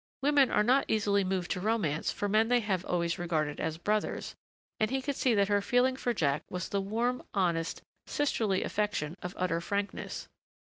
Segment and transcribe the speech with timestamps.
[0.23, 4.33] Women are not easily moved to romance for men they have always regarded as brothers
[4.79, 9.15] and he could see that her feeling for Jack was the warm, honest, sisterly affection
[9.21, 10.27] of utter frankness.